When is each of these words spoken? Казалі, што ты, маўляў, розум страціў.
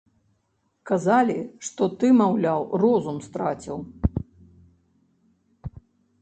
Казалі, 0.89 1.35
што 1.69 1.83
ты, 2.03 2.09
маўляў, 2.21 2.61
розум 2.85 3.17
страціў. 3.27 3.77